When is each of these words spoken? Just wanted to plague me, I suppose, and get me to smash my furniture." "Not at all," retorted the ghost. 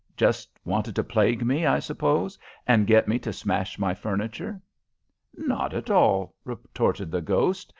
Just 0.17 0.49
wanted 0.65 0.95
to 0.95 1.03
plague 1.03 1.45
me, 1.45 1.63
I 1.67 1.77
suppose, 1.77 2.35
and 2.65 2.87
get 2.87 3.07
me 3.07 3.19
to 3.19 3.31
smash 3.31 3.77
my 3.77 3.93
furniture." 3.93 4.59
"Not 5.35 5.75
at 5.75 5.91
all," 5.91 6.33
retorted 6.43 7.11
the 7.11 7.21
ghost. 7.21 7.69